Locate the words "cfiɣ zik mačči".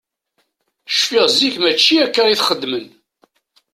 0.97-1.95